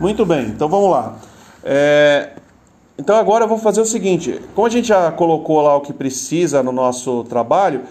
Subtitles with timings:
[0.00, 1.16] Muito bem, então vamos lá.
[1.64, 2.30] É,
[2.96, 5.92] então agora eu vou fazer o seguinte: como a gente já colocou lá o que
[5.92, 7.82] precisa no nosso trabalho,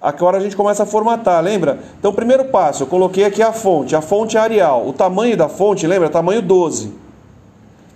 [0.00, 1.78] agora a gente começa a formatar, lembra?
[1.98, 3.94] Então, primeiro passo, eu coloquei aqui a fonte.
[3.94, 4.86] A fonte Arial.
[4.88, 6.08] O tamanho da fonte, lembra?
[6.08, 6.92] Tamanho 12.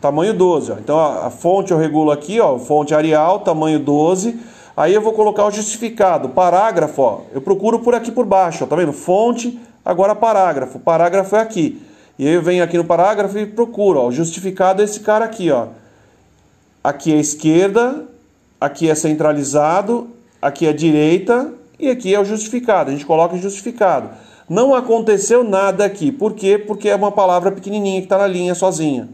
[0.01, 0.73] Tamanho 12.
[0.73, 0.75] Ó.
[0.75, 4.39] Então a, a, fonte eu regulo aqui, ó, fonte Arial, tamanho 12.
[4.77, 8.67] Aí eu vou colocar o justificado, parágrafo, ó, eu procuro por aqui por baixo, ó,
[8.67, 8.93] tá vendo?
[8.93, 10.79] Fonte, agora parágrafo.
[10.79, 11.86] Parágrafo é aqui.
[12.19, 15.69] E aí eu venho aqui no parágrafo e procuro, ó, justificado esse cara aqui, ó.
[16.83, 18.05] Aqui é esquerda,
[18.61, 20.09] aqui é centralizado,
[20.41, 22.91] aqui é direita e aqui é o justificado.
[22.91, 24.11] A gente coloca justificado.
[24.49, 26.13] Não aconteceu nada aqui.
[26.13, 26.57] Por quê?
[26.57, 29.09] Porque é uma palavra pequenininha que está na linha sozinha.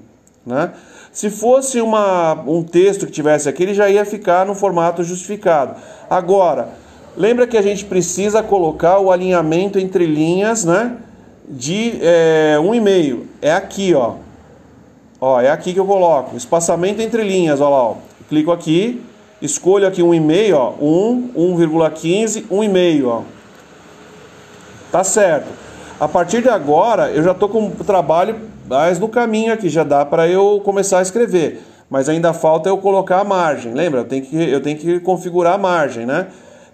[0.44, 0.72] Né?
[1.12, 5.76] Se fosse uma, um texto que tivesse aqui, ele já ia ficar no formato justificado.
[6.08, 6.68] Agora,
[7.16, 10.96] lembra que a gente precisa colocar o alinhamento entre linhas, né?
[11.48, 13.28] De é, um e meio.
[13.40, 14.14] É aqui, ó.
[15.20, 16.36] Ó, é aqui que eu coloco.
[16.36, 17.96] Espaçamento entre linhas, ó lá, ó.
[18.28, 19.02] Clico aqui,
[19.40, 20.74] escolho aqui um e meio, ó.
[20.80, 23.22] 1, 1,15, 1,5, ó.
[24.90, 25.48] Tá certo.
[25.98, 29.84] A partir de agora, eu já estou com o trabalho mas no caminho aqui já
[29.84, 31.62] dá para eu começar a escrever.
[31.90, 33.74] Mas ainda falta eu colocar a margem.
[33.74, 34.00] Lembra?
[34.00, 36.28] Eu tenho que, eu tenho que configurar a margem, né?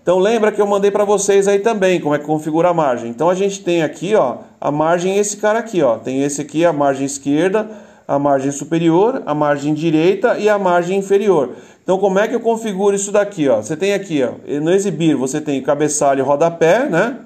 [0.08, 3.10] Então lembra que eu mandei para vocês aí também como é que configura a margem.
[3.10, 5.98] Então a gente tem aqui, ó, a margem esse cara aqui, ó.
[5.98, 7.68] Tem esse aqui, a margem esquerda,
[8.08, 11.56] a margem superior, a margem direita e a margem inferior.
[11.82, 13.60] Então como é que eu configuro isso daqui, ó?
[13.60, 14.30] Você tem aqui, ó,
[14.62, 17.18] no exibir, você tem cabeçalho e rodapé, né?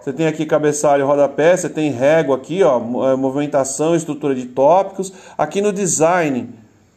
[0.00, 5.12] Você tem aqui cabeçalho, rodapé, você tem régua aqui, ó, é, movimentação, estrutura de tópicos.
[5.38, 6.48] Aqui no design,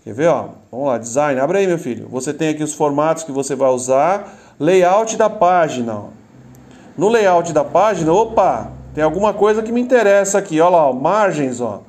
[0.03, 0.47] quer ver, ó?
[0.72, 2.08] Vamos lá, design, abre aí, meu filho.
[2.09, 6.04] Você tem aqui os formatos que você vai usar, layout da página.
[6.98, 10.94] No layout da página, opa, tem alguma coisa que me interessa aqui, ó lá, ó,
[10.94, 11.82] margens, ó.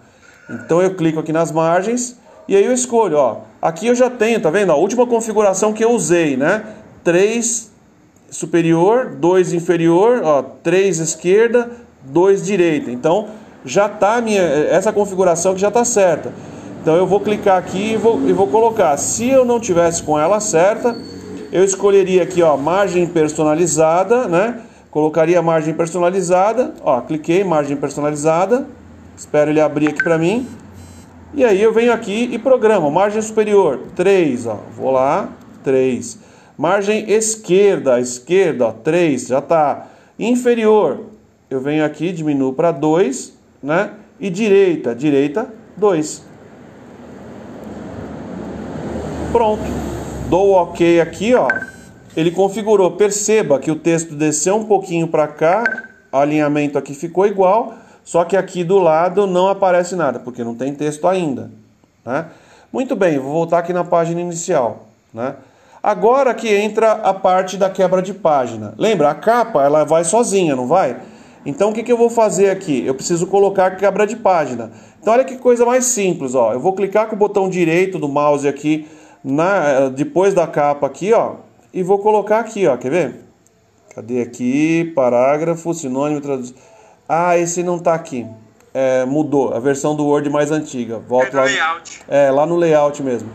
[0.48, 3.36] Então eu clico aqui nas margens e aí eu escolho, ó.
[3.60, 4.72] Aqui eu já tenho, tá vendo?
[4.72, 6.64] A última configuração que eu usei, né?
[7.02, 7.70] 3
[8.30, 11.70] superior, 2 inferior, ó, 3 esquerda,
[12.02, 12.90] 2 direita.
[12.90, 13.28] Então
[13.64, 16.32] já está minha essa configuração que já está certa.
[16.82, 18.96] Então eu vou clicar aqui e vou, e vou colocar.
[18.96, 20.94] Se eu não tivesse com ela certa,
[21.54, 24.62] eu escolheria aqui, ó, margem personalizada, né?
[24.90, 28.66] Colocaria margem personalizada, ó, cliquei margem personalizada.
[29.16, 30.48] Espero ele abrir aqui para mim.
[31.32, 34.58] E aí eu venho aqui e programo margem superior 3, ó.
[34.76, 35.28] Vou lá,
[35.62, 36.18] 3.
[36.58, 39.86] Margem esquerda, esquerda, ó, 3, já está.
[40.18, 41.02] Inferior,
[41.48, 43.32] eu venho aqui, diminuo para 2,
[43.62, 43.90] né?
[44.18, 46.20] E direita, direita, 2.
[49.30, 49.93] Pronto.
[50.34, 51.46] Dou OK aqui, ó.
[52.16, 52.90] Ele configurou.
[52.90, 55.62] Perceba que o texto desceu um pouquinho para cá,
[56.10, 60.56] o alinhamento aqui ficou igual, só que aqui do lado não aparece nada, porque não
[60.56, 61.52] tem texto ainda.
[62.04, 62.26] Né?
[62.72, 64.88] Muito bem, vou voltar aqui na página inicial.
[65.12, 65.36] Né?
[65.80, 68.74] Agora que entra a parte da quebra de página.
[68.76, 70.96] Lembra, a capa ela vai sozinha, não vai?
[71.46, 72.84] Então o que, que eu vou fazer aqui?
[72.84, 74.72] Eu preciso colocar quebra de página.
[75.00, 76.52] Então olha que coisa mais simples, ó.
[76.52, 78.88] Eu vou clicar com o botão direito do mouse aqui
[79.24, 81.36] na depois da capa aqui, ó,
[81.72, 82.76] e vou colocar aqui, ó.
[82.76, 83.24] Quer ver?
[83.94, 84.92] Cadê aqui?
[84.94, 86.54] Parágrafo, sinônimo, tradução.
[87.08, 88.26] Ah, esse não está aqui.
[88.74, 89.54] É, mudou.
[89.54, 90.98] A versão do Word mais antiga.
[90.98, 91.44] Volta é lá.
[91.44, 92.02] Layout.
[92.08, 93.30] É, lá no layout mesmo.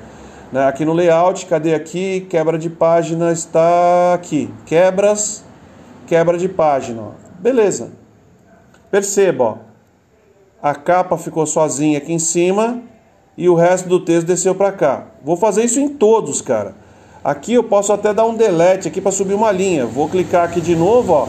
[0.51, 0.65] Né?
[0.67, 2.27] Aqui no layout, cadê aqui?
[2.29, 4.53] Quebra de página está aqui.
[4.65, 5.43] Quebras,
[6.07, 7.01] quebra de página.
[7.01, 7.11] Ó.
[7.39, 7.91] Beleza.
[8.91, 9.57] Perceba, ó.
[10.61, 12.81] a capa ficou sozinha aqui em cima
[13.39, 15.05] e o resto do texto desceu para cá.
[15.23, 16.75] Vou fazer isso em todos, cara.
[17.23, 19.85] Aqui eu posso até dar um delete aqui para subir uma linha.
[19.85, 21.27] Vou clicar aqui de novo, ó.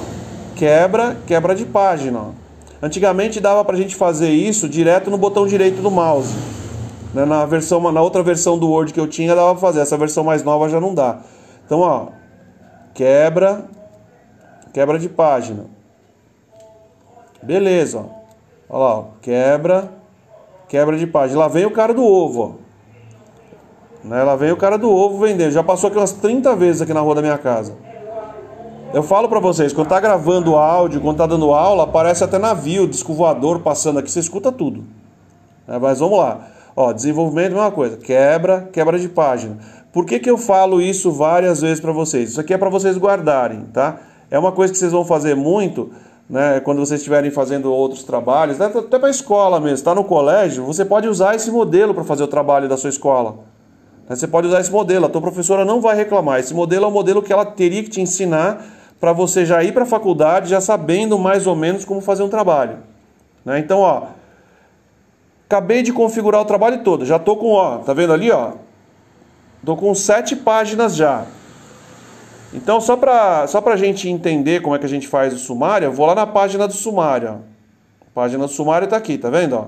[0.56, 2.18] Quebra, quebra de página.
[2.18, 2.30] Ó.
[2.82, 6.34] Antigamente dava para a gente fazer isso direto no botão direito do mouse.
[7.14, 7.24] Né?
[7.24, 9.78] Na, versão, na outra versão do Word que eu tinha, dava pra fazer.
[9.78, 11.20] Essa versão mais nova já não dá.
[11.64, 12.08] Então, ó,
[12.92, 13.66] quebra,
[14.72, 15.66] quebra de página.
[17.40, 18.20] Beleza, ó.
[18.68, 19.99] Olha lá, ó, quebra,
[20.70, 21.40] quebra de página.
[21.40, 22.42] Lá vem o cara do ovo,
[24.04, 24.08] ó.
[24.08, 24.22] Né?
[24.22, 25.50] Lá vem o cara do ovo vendendo.
[25.50, 27.74] Já passou aqui umas 30 vezes aqui na rua da minha casa.
[28.94, 32.88] Eu falo para vocês, quando tá gravando áudio, quando tá dando aula, aparece até navio,
[32.88, 34.84] disco voador passando aqui, você escuta tudo.
[35.68, 36.48] É, mas vamos lá.
[36.74, 39.58] Ó, desenvolvimento uma coisa, quebra, quebra de página.
[39.92, 42.30] Por que, que eu falo isso várias vezes para vocês?
[42.30, 44.00] Isso aqui é para vocês guardarem, tá?
[44.30, 45.90] É uma coisa que vocês vão fazer muito,
[46.30, 46.60] né?
[46.60, 50.64] Quando vocês estiverem fazendo outros trabalhos, né, até para a escola mesmo, está no colégio,
[50.64, 53.40] você pode usar esse modelo para fazer o trabalho da sua escola.
[54.08, 56.40] Né, você pode usar esse modelo, a tua professora não vai reclamar.
[56.40, 58.64] Esse modelo é o modelo que ela teria que te ensinar
[58.98, 62.28] para você já ir para a faculdade já sabendo mais ou menos como fazer um
[62.28, 62.78] trabalho.
[63.44, 63.58] Né?
[63.58, 64.08] Então, ó,
[65.50, 67.04] Acabei de configurar o trabalho todo.
[67.04, 68.28] Já tô com, ó, tá vendo ali?
[69.66, 71.26] Tô com sete páginas já.
[72.52, 75.86] Então, só para só a gente entender como é que a gente faz o sumário,
[75.86, 77.42] eu vou lá na página do sumário.
[78.00, 79.56] A página do sumário está aqui, tá vendo?
[79.56, 79.66] Ó?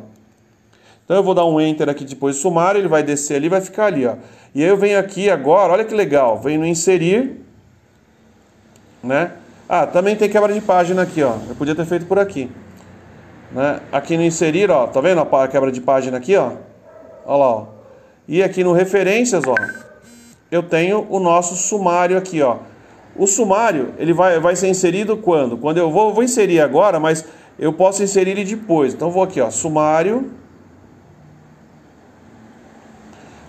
[1.04, 3.60] Então eu vou dar um Enter aqui depois do sumário, ele vai descer ali vai
[3.60, 4.06] ficar ali.
[4.06, 4.16] Ó.
[4.54, 7.40] E aí eu venho aqui agora, olha que legal, venho no inserir,
[9.02, 9.32] né?
[9.68, 11.36] Ah, também tem quebra de página aqui, ó.
[11.48, 12.50] Eu podia ter feito por aqui.
[13.52, 13.80] Né?
[13.92, 16.52] Aqui no inserir, ó, tá vendo a quebra de página aqui, ó?
[17.24, 17.66] Olha lá, ó.
[18.26, 19.54] E aqui no referências, ó,
[20.50, 22.58] eu tenho o nosso sumário aqui, ó.
[23.16, 25.56] O sumário, ele vai, vai ser inserido quando?
[25.56, 27.24] Quando eu vou, vou inserir agora, mas
[27.58, 28.94] eu posso inserir ele depois.
[28.94, 30.30] Então vou aqui, ó, sumário.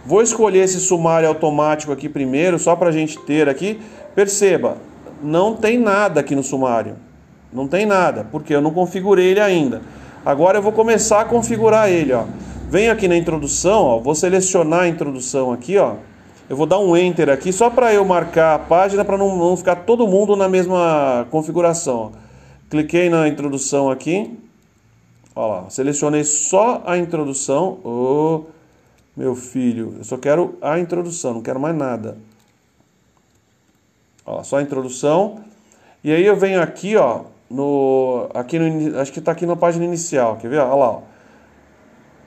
[0.06, 3.80] Vou escolher esse sumário automático aqui primeiro, só para a gente ter aqui.
[4.13, 4.77] Perceba,
[5.21, 6.98] não tem nada aqui no sumário.
[7.54, 9.81] Não tem nada, porque eu não configurei ele ainda.
[10.25, 12.25] Agora eu vou começar a configurar ele, ó.
[12.69, 15.95] Venho aqui na introdução, ó, vou selecionar a introdução aqui, ó.
[16.50, 19.56] Eu vou dar um Enter aqui só para eu marcar a página para não, não,
[19.56, 22.12] ficar todo mundo na mesma configuração.
[22.69, 24.38] Cliquei na introdução aqui.
[25.34, 27.80] Olha lá, selecionei só a introdução.
[27.84, 28.44] Oh,
[29.16, 32.18] meu filho, eu só quero a introdução, não quero mais nada.
[34.25, 35.40] Ó, só a introdução.
[36.04, 39.86] E aí eu venho aqui, ó, no aqui no acho que está aqui na página
[39.86, 40.60] inicial, quer ver?
[40.60, 41.12] Olha lá, ó.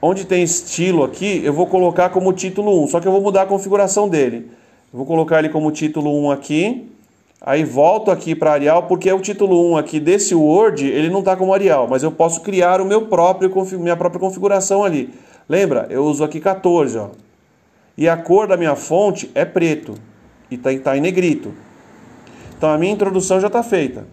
[0.01, 3.43] Onde tem estilo aqui, eu vou colocar como título 1, só que eu vou mudar
[3.43, 4.51] a configuração dele.
[4.93, 6.93] Eu vou colocar ele como título 1 aqui,
[7.41, 11.35] aí volto aqui para Arial, porque o título 1 aqui desse Word, ele não está
[11.35, 15.11] como Arial, mas eu posso criar o meu próprio, minha própria configuração ali.
[15.49, 15.87] Lembra?
[15.89, 17.11] Eu uso aqui 14, ó.
[17.97, 19.95] E a cor da minha fonte é preto,
[20.51, 21.55] e está tá em negrito.
[22.57, 24.07] Então a minha introdução já está feita.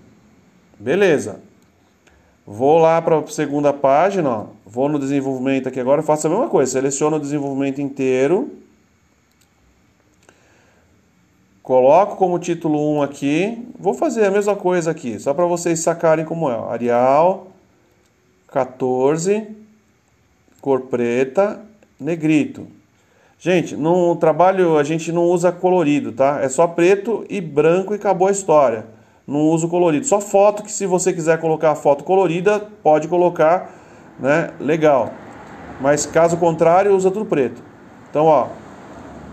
[0.80, 1.39] Beleza.
[2.45, 4.45] Vou lá para a segunda página, ó.
[4.66, 8.51] vou no desenvolvimento aqui agora, faço a mesma coisa, seleciono o desenvolvimento inteiro,
[11.62, 16.25] coloco como título 1 aqui, vou fazer a mesma coisa aqui, só para vocês sacarem
[16.25, 16.56] como é.
[16.69, 17.48] Arial
[18.48, 19.48] 14,
[20.60, 21.62] cor preta,
[21.98, 22.68] negrito.
[23.40, 26.42] Gente, no trabalho a gente não usa colorido, tá?
[26.42, 28.86] É só preto e branco e acabou a história
[29.28, 30.06] não uso colorido.
[30.06, 33.74] Só foto que se você quiser colocar foto colorida, pode colocar,
[34.20, 34.52] né?
[34.60, 35.12] Legal.
[35.80, 37.62] Mas caso contrário, usa tudo preto.
[38.10, 38.48] Então, ó,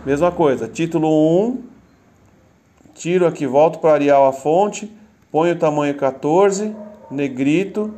[0.06, 0.68] mesma coisa.
[0.68, 1.08] Título
[1.48, 1.62] 1,
[2.94, 4.90] tiro aqui, volto para Arial a fonte,
[5.30, 6.74] ponho o tamanho 14,
[7.10, 7.92] negrito,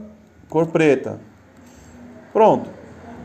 [0.49, 1.21] cor preta.
[2.33, 2.71] Pronto.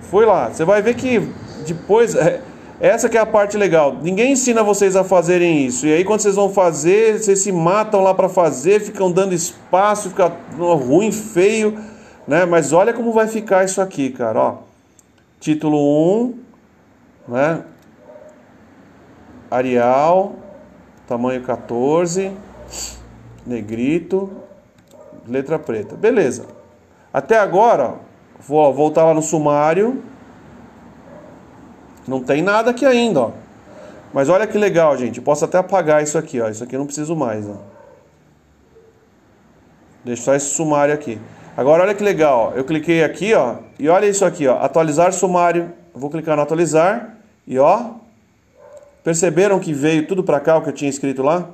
[0.01, 0.49] Foi lá.
[0.49, 1.19] Você vai ver que
[1.65, 2.41] depois é,
[2.79, 3.97] essa que é a parte legal.
[4.01, 5.87] Ninguém ensina vocês a fazerem isso.
[5.87, 10.09] E aí quando vocês vão fazer, vocês se matam lá para fazer, ficam dando espaço,
[10.09, 11.77] fica ruim, feio,
[12.27, 12.45] né?
[12.45, 14.55] Mas olha como vai ficar isso aqui, cara, ó.
[15.39, 15.77] Título
[16.25, 16.33] 1,
[17.27, 17.63] né?
[19.49, 20.35] Arial,
[21.07, 22.31] tamanho 14,
[23.45, 24.29] negrito,
[25.27, 25.95] letra preta.
[25.95, 26.45] Beleza.
[27.13, 27.95] Até agora,
[28.39, 30.03] vou voltar lá no sumário.
[32.07, 33.31] Não tem nada aqui ainda, ó.
[34.13, 35.19] Mas olha que legal, gente.
[35.19, 36.49] Posso até apagar isso aqui, ó.
[36.49, 37.55] Isso aqui eu não preciso mais, ó.
[40.05, 41.19] Deixa só esse sumário aqui.
[41.57, 42.57] Agora olha que legal, ó.
[42.57, 45.73] Eu cliquei aqui, ó, e olha isso aqui, ó, atualizar sumário.
[45.93, 47.17] Eu vou clicar no atualizar
[47.47, 47.95] e ó,
[49.03, 51.49] perceberam que veio tudo para cá o que eu tinha escrito lá?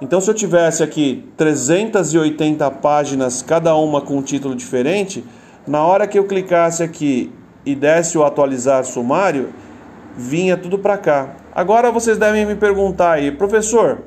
[0.00, 5.24] Então se eu tivesse aqui 380 páginas, cada uma com um título diferente,
[5.66, 7.32] na hora que eu clicasse aqui
[7.66, 9.52] e desse o atualizar sumário,
[10.16, 11.34] vinha tudo para cá.
[11.52, 14.02] Agora vocês devem me perguntar aí, professor,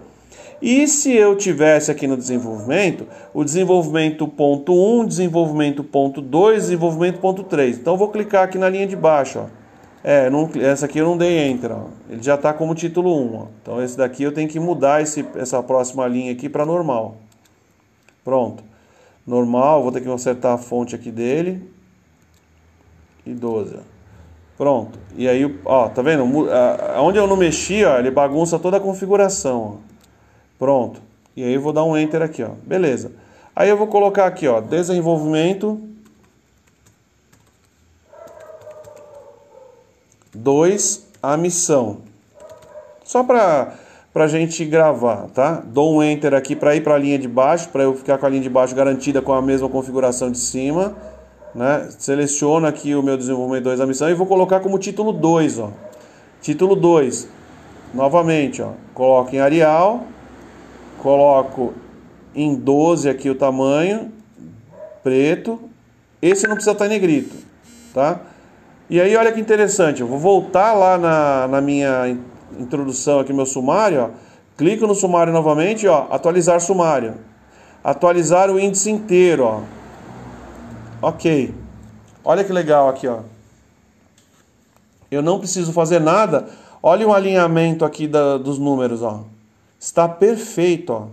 [0.61, 7.19] e se eu tivesse aqui no desenvolvimento, o desenvolvimento ponto 1, desenvolvimento ponto 2, desenvolvimento
[7.19, 7.77] ponto 3.
[7.77, 9.59] Então eu vou clicar aqui na linha de baixo, ó.
[10.01, 11.87] É, não, essa aqui eu não dei enter, ó.
[12.09, 13.35] ele já está como título 1.
[13.35, 13.45] Ó.
[13.61, 17.17] Então esse daqui eu tenho que mudar esse, essa próxima linha aqui para normal.
[18.23, 18.63] Pronto.
[19.27, 21.68] Normal, vou ter que acertar a fonte aqui dele
[23.29, 23.77] e 12.
[24.57, 24.99] Pronto.
[25.15, 26.23] E aí, ó, tá vendo?
[26.97, 29.61] Onde eu não mexi, ó, ele bagunça toda a configuração.
[29.61, 29.75] Ó.
[30.57, 31.01] Pronto.
[31.35, 32.49] E aí eu vou dar um enter aqui, ó.
[32.65, 33.11] Beleza.
[33.55, 35.81] Aí eu vou colocar aqui, ó, desenvolvimento
[40.33, 41.97] 2 a missão.
[43.03, 43.75] Só para
[44.13, 45.63] a gente gravar, tá?
[45.65, 48.25] Dou um enter aqui para ir para a linha de baixo, para eu ficar com
[48.25, 50.95] a linha de baixo garantida com a mesma configuração de cima
[51.53, 51.87] né?
[51.97, 55.71] Seleciono aqui o meu desenvolvimento 2 da missão e vou colocar como título 2, ó.
[56.41, 57.27] Título 2.
[57.93, 60.03] Novamente, ó, coloco em Arial,
[60.99, 61.73] coloco
[62.35, 64.11] em 12 aqui o tamanho,
[65.03, 65.59] preto.
[66.21, 67.35] Esse não precisa estar em negrito.
[67.93, 68.19] tá?
[68.89, 72.15] E aí, olha que interessante, eu vou voltar lá na, na minha
[72.59, 74.09] introdução aqui, meu sumário, ó.
[74.55, 77.15] Clico no sumário novamente, ó, atualizar sumário.
[77.83, 79.78] Atualizar o índice inteiro, ó.
[81.01, 81.53] Ok.
[82.23, 83.19] Olha que legal aqui, ó.
[85.09, 86.47] Eu não preciso fazer nada.
[86.83, 89.23] Olha o alinhamento aqui da, dos números, ó.
[89.79, 91.07] Está perfeito, ó.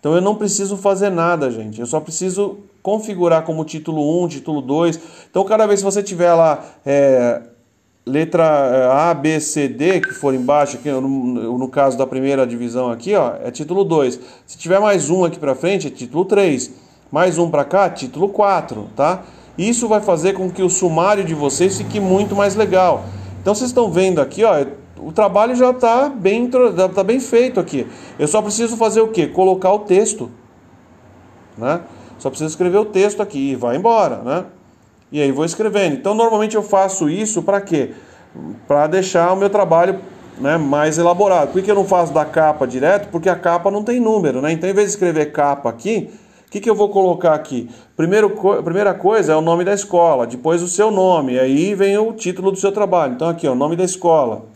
[0.00, 1.80] Então eu não preciso fazer nada, gente.
[1.80, 5.00] Eu só preciso configurar como título 1, título 2.
[5.30, 7.40] Então cada vez que você tiver lá é,
[8.04, 12.46] letra é, A, B, C, D, que for embaixo, aqui, no, no caso da primeira
[12.46, 14.20] divisão aqui, ó, é título 2.
[14.46, 16.83] Se tiver mais um aqui para frente, é título 3.
[17.14, 19.22] Mais um para cá, título 4, tá?
[19.56, 23.04] Isso vai fazer com que o sumário de vocês fique muito mais legal.
[23.40, 24.66] Então vocês estão vendo aqui, ó,
[24.98, 26.50] o trabalho já está bem,
[26.92, 27.86] tá bem feito aqui.
[28.18, 29.28] Eu só preciso fazer o quê?
[29.28, 30.28] Colocar o texto,
[31.56, 31.82] né?
[32.18, 34.46] Só preciso escrever o texto aqui e vai embora, né?
[35.12, 35.94] E aí vou escrevendo.
[35.94, 37.92] Então normalmente eu faço isso para quê?
[38.66, 40.00] Para deixar o meu trabalho
[40.40, 41.52] né, mais elaborado.
[41.52, 43.08] Por que eu não faço da capa direto?
[43.10, 44.50] Porque a capa não tem número, né?
[44.50, 46.10] Então, em vez de escrever capa aqui,
[46.54, 47.68] que, que eu vou colocar aqui?
[47.96, 48.30] Primeiro,
[48.62, 52.52] primeira coisa é o nome da escola, depois o seu nome, aí vem o título
[52.52, 53.14] do seu trabalho.
[53.14, 54.46] Então, aqui, o nome da escola.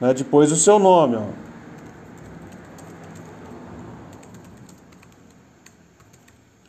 [0.00, 1.24] Né, depois o seu nome, ó.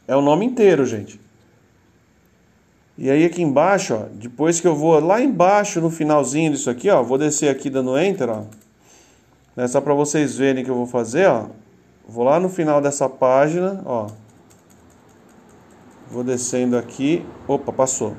[0.08, 1.22] É o nome inteiro, gente.
[2.98, 6.90] E aí aqui embaixo, ó, depois que eu vou lá embaixo no finalzinho disso aqui,
[6.90, 8.46] ó, vou descer aqui dando enter, ó.
[9.56, 11.48] Né, só para vocês verem que eu vou fazer, ó.
[12.08, 14.08] Vou lá no final dessa página, ó.
[16.10, 17.26] Vou descendo aqui.
[17.48, 18.16] Opa, passou.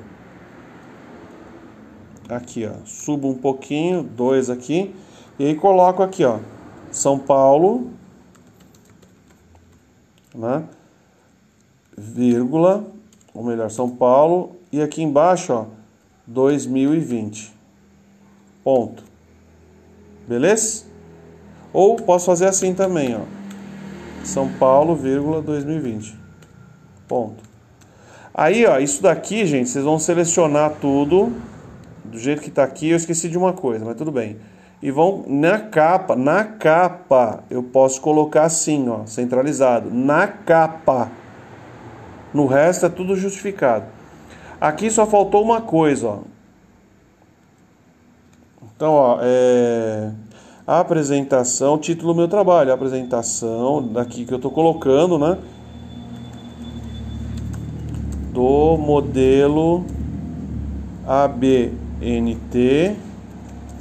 [2.29, 2.85] Aqui, ó.
[2.87, 4.95] Subo um pouquinho, dois aqui.
[5.39, 6.39] E aí coloco aqui, ó.
[6.91, 7.91] São Paulo,
[10.35, 10.65] né?
[11.97, 12.87] Vírgula,
[13.33, 14.57] ou melhor, São Paulo.
[14.73, 15.67] E aqui embaixo, ó,
[16.27, 17.53] 2020.
[18.63, 19.05] Ponto.
[20.27, 20.87] Beleza?
[21.75, 23.23] Ou posso fazer assim também, ó.
[24.25, 26.17] São Paulo, vírgula, 2020.
[27.09, 27.43] Ponto.
[28.33, 31.33] Aí, ó, isso daqui, gente, vocês vão selecionar tudo
[32.05, 32.91] do jeito que está aqui.
[32.91, 34.37] Eu esqueci de uma coisa, mas tudo bem.
[34.81, 39.91] E vão na capa, na capa, eu posso colocar assim, ó, centralizado.
[39.91, 41.11] Na capa.
[42.33, 43.87] No resto é tudo justificado.
[44.61, 46.19] Aqui só faltou uma coisa, ó.
[48.77, 50.13] Então, ó, é
[50.67, 55.39] apresentação, título do meu trabalho, apresentação daqui que eu estou colocando, né?
[58.33, 59.85] Do modelo
[61.07, 62.97] ABNT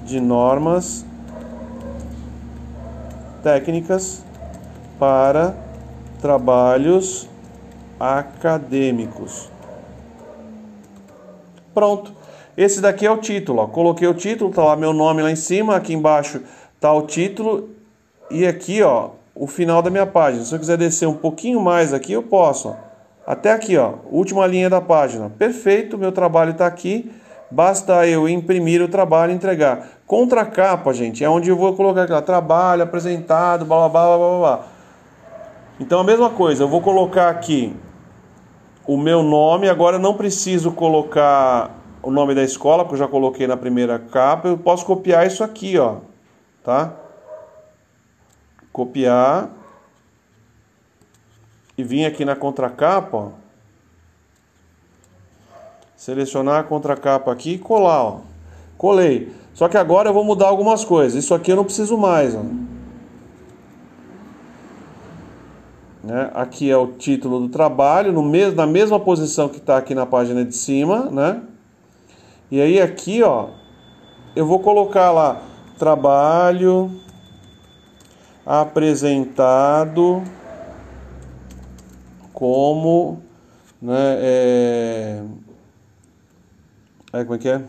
[0.05, 1.05] de normas
[3.41, 4.23] técnicas
[4.99, 5.55] para
[6.21, 7.27] trabalhos
[7.99, 9.49] acadêmicos.
[11.73, 12.13] Pronto.
[12.55, 13.61] Esse daqui é o título.
[13.61, 13.67] Ó.
[13.67, 16.41] Coloquei o título, tá lá meu nome lá em cima, aqui embaixo
[16.83, 17.69] tá o título
[18.29, 20.43] e aqui, ó, o final da minha página.
[20.43, 22.71] Se eu quiser descer um pouquinho mais aqui, eu posso.
[22.71, 22.75] Ó.
[23.25, 25.29] Até aqui, ó, última linha da página.
[25.29, 27.09] Perfeito, meu trabalho está aqui.
[27.49, 30.01] Basta eu imprimir o trabalho e entregar.
[30.05, 34.17] Contra capa, gente, é onde eu vou colocar aqui, ó, trabalho apresentado, blá blá blá
[34.17, 34.67] blá blá.
[35.79, 37.73] Então a mesma coisa, eu vou colocar aqui
[38.85, 41.71] o meu nome, agora eu não preciso colocar
[42.01, 45.45] o nome da escola, porque eu já coloquei na primeira capa, eu posso copiar isso
[45.45, 46.11] aqui, ó,
[46.63, 46.93] tá?
[48.72, 49.50] Copiar
[51.77, 53.43] e vir aqui na contracapa, ó
[56.03, 58.17] selecionar a contracapa aqui e colar, ó.
[58.77, 59.32] Colei.
[59.53, 61.24] Só que agora eu vou mudar algumas coisas.
[61.24, 62.43] Isso aqui eu não preciso mais, ó.
[66.03, 66.29] Né?
[66.34, 70.05] Aqui é o título do trabalho, no mesmo, na mesma posição que está aqui na
[70.05, 71.41] página de cima, né?
[72.51, 73.51] E aí aqui, ó,
[74.36, 75.41] eu vou colocar lá
[75.77, 76.92] trabalho
[78.46, 80.24] apresentado
[82.34, 83.22] como,
[83.82, 85.24] né, é,
[87.13, 87.63] Aí como é que é?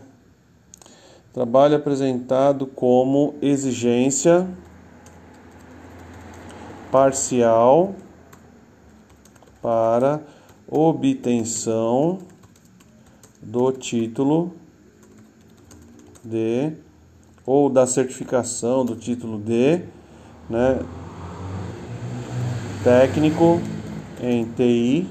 [1.31, 4.47] Trabalho apresentado como exigência
[6.91, 7.93] parcial
[9.61, 10.19] para
[10.67, 12.17] obtenção
[13.39, 14.51] do título
[16.23, 16.73] de
[17.45, 19.81] ou da certificação do título de,
[20.49, 20.79] né,
[22.83, 23.61] técnico
[24.19, 25.07] em TI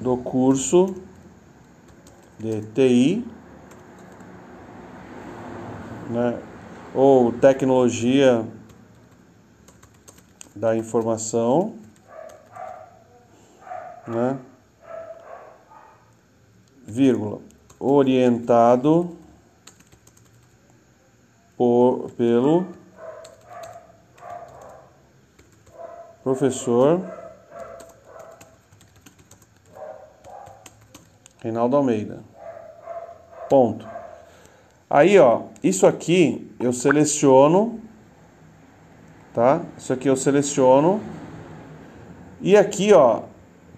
[0.00, 0.94] do curso
[2.38, 3.24] de TI,
[6.10, 6.38] né,
[6.94, 8.44] ou tecnologia
[10.54, 11.74] da informação,
[14.06, 14.38] né?
[16.86, 17.40] Vírgula,
[17.80, 19.16] orientado
[21.62, 22.66] por, pelo
[26.24, 27.00] professor
[31.40, 32.18] Reinaldo Almeida.
[33.48, 33.86] Ponto.
[34.90, 37.80] Aí, ó, isso aqui eu seleciono,
[39.32, 39.62] tá?
[39.78, 41.00] Isso aqui eu seleciono.
[42.40, 43.22] E aqui, ó,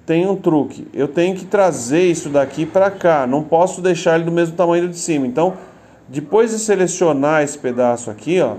[0.07, 0.88] tem um truque.
[0.95, 3.26] Eu tenho que trazer isso daqui para cá.
[3.26, 5.26] Não posso deixar ele do mesmo tamanho do de cima.
[5.26, 5.55] Então,
[6.08, 8.56] depois de selecionar esse pedaço aqui, ó,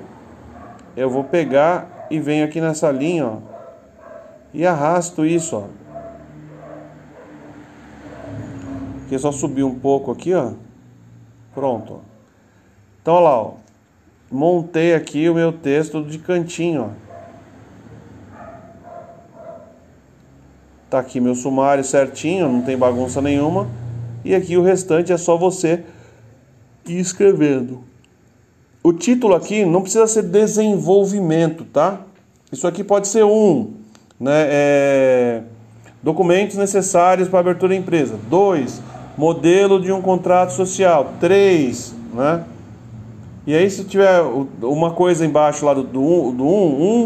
[0.95, 3.37] eu vou pegar e venho aqui nessa linha, ó,
[4.53, 5.85] e arrasto isso, ó.
[9.05, 10.53] Aqui só subir um pouco aqui, ó.
[11.53, 11.93] Pronto.
[11.93, 11.99] Ó.
[13.01, 13.53] Então, olha lá, ó.
[14.31, 17.05] Montei aqui o meu texto de cantinho, ó.
[20.89, 23.67] Tá aqui meu sumário certinho, não tem bagunça nenhuma.
[24.23, 25.83] E aqui o restante é só você
[26.87, 27.83] ir escrevendo.
[28.83, 32.01] O título aqui não precisa ser desenvolvimento, tá?
[32.51, 33.73] Isso aqui pode ser um,
[34.19, 34.45] né?
[34.47, 35.41] É...
[36.03, 38.15] Documentos necessários para abertura da empresa.
[38.29, 38.79] Dois,
[39.17, 41.15] modelo de um contrato social.
[41.19, 42.43] 3, né?
[43.47, 44.21] E aí se tiver
[44.61, 46.43] uma coisa embaixo lá do, do 1, do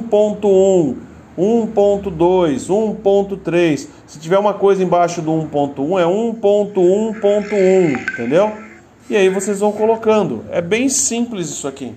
[0.10, 0.96] 1.1,
[1.38, 8.69] 1.2, 1.3, se tiver uma coisa embaixo do 1.1 é 1.1.1, entendeu?
[9.10, 10.46] E aí vocês vão colocando.
[10.52, 11.96] É bem simples isso aqui,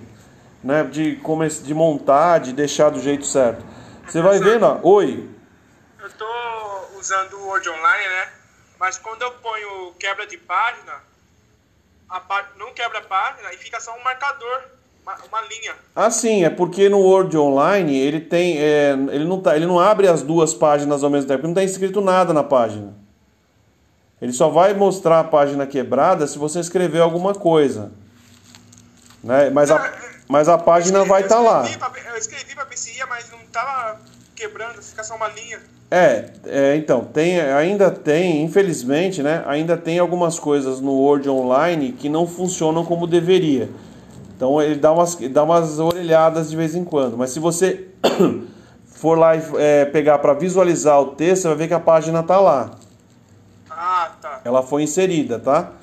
[0.63, 0.83] né?
[0.83, 1.19] De,
[1.63, 3.63] de montar, de deixar do jeito certo.
[4.07, 4.79] Você vai vendo, ó.
[4.81, 5.29] Oi.
[6.01, 6.25] Eu tô
[6.97, 8.29] usando o Word Online, né?
[8.79, 10.93] Mas quando eu ponho quebra de página,
[12.09, 12.49] a pá...
[12.57, 14.63] não quebra a página e fica só um marcador,
[15.03, 15.75] uma, uma linha.
[15.95, 18.57] Ah, sim, é porque no Word Online ele tem.
[18.57, 21.63] É, ele, não tá, ele não abre as duas páginas ao mesmo tempo, não está
[21.63, 23.02] escrito nada na página.
[24.23, 27.91] Ele só vai mostrar a página quebrada se você escrever alguma coisa.
[29.21, 29.49] Né?
[29.49, 29.93] Mas, a,
[30.29, 31.65] mas a página escrevi, vai estar tá lá.
[32.09, 33.99] eu escrevi para ia, mas não estava
[34.33, 35.59] quebrando, fica só uma linha.
[35.91, 39.43] É, é, então, tem, ainda tem, infelizmente, né?
[39.45, 43.69] Ainda tem algumas coisas no Word Online que não funcionam como deveria.
[44.37, 47.17] Então ele dá umas, dá umas orelhadas de vez em quando.
[47.17, 47.89] Mas se você
[48.87, 52.21] for lá e é, pegar para visualizar o texto, você vai ver que a página
[52.21, 52.71] está lá.
[53.85, 54.41] Ah, tá.
[54.45, 55.73] Ela foi inserida, tá?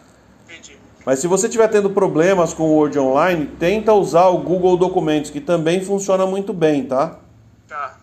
[0.49, 0.79] Entendi.
[1.05, 5.31] Mas se você estiver tendo problemas com o Word Online, tenta usar o Google Documentos,
[5.31, 7.19] que também funciona muito bem, tá?
[7.69, 7.99] Tá.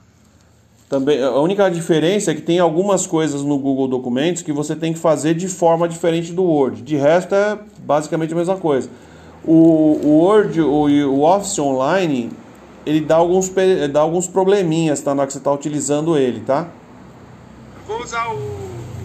[0.87, 4.93] Também, a única diferença é que tem algumas coisas no Google Documentos que você tem
[4.93, 6.83] que fazer de forma diferente do Word.
[6.83, 8.89] De resto é basicamente a mesma coisa.
[9.43, 12.31] O, o Word, o, o Office Online,
[12.85, 13.51] ele dá alguns,
[13.91, 16.67] dá alguns probleminhas tá, na hora que você está utilizando ele, tá?
[17.87, 18.37] Vou usar o,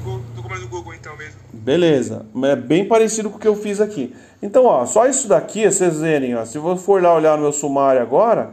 [0.07, 1.39] o documento do Google então mesmo.
[1.63, 4.13] Beleza, é bem parecido com o que eu fiz aqui.
[4.43, 7.53] Então, ó, só isso daqui, vocês verem, ó, se eu for lá olhar no meu
[7.53, 8.51] sumário agora,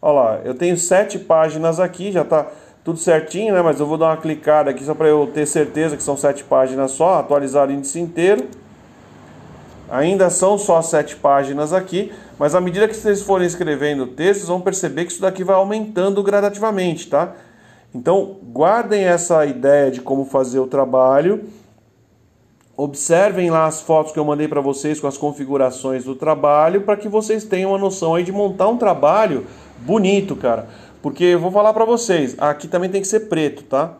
[0.00, 2.46] ó lá, eu tenho sete páginas aqui, já está
[2.82, 3.60] tudo certinho, né?
[3.60, 6.44] Mas eu vou dar uma clicada aqui só para eu ter certeza que são sete
[6.44, 8.46] páginas só, atualizar o índice inteiro.
[9.90, 14.38] Ainda são só sete páginas aqui, mas à medida que vocês forem escrevendo o texto,
[14.38, 17.34] vocês vão perceber que isso daqui vai aumentando gradativamente, tá?
[17.94, 21.44] Então, guardem essa ideia de como fazer o trabalho.
[22.76, 26.96] Observem lá as fotos que eu mandei para vocês com as configurações do trabalho, para
[26.96, 29.46] que vocês tenham uma noção aí de montar um trabalho
[29.78, 30.68] bonito, cara.
[31.00, 33.94] Porque eu vou falar para vocês, aqui também tem que ser preto, tá?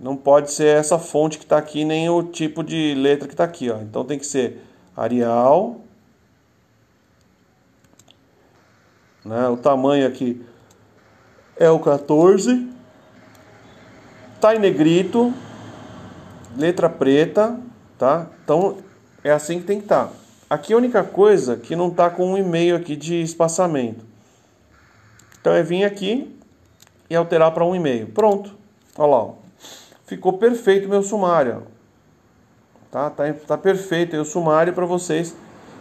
[0.00, 3.44] Não pode ser essa fonte que está aqui, nem o tipo de letra que está
[3.44, 3.78] aqui, ó.
[3.78, 4.62] Então tem que ser
[4.96, 5.80] Arial.
[9.24, 9.48] Né?
[9.48, 10.44] O tamanho aqui
[11.56, 12.68] é o 14.
[14.40, 15.32] Tá em negrito.
[16.56, 17.58] Letra preta,
[17.98, 18.26] tá?
[18.44, 18.78] Então
[19.22, 20.06] é assim que tem que estar.
[20.06, 20.12] Tá.
[20.48, 24.04] Aqui a única coisa que não tá com um e-mail aqui de espaçamento.
[25.40, 26.36] Então é vir aqui
[27.10, 28.06] e alterar para um e-mail.
[28.08, 28.54] Pronto.
[28.96, 29.16] Olha lá.
[29.18, 29.34] Ó.
[30.06, 31.64] Ficou perfeito meu sumário.
[32.90, 35.34] Tá, tá, tá perfeito aí o sumário para vocês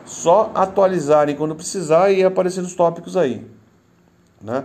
[0.05, 3.45] só atualizarem quando precisar e aparecer os tópicos aí.
[4.41, 4.63] Né?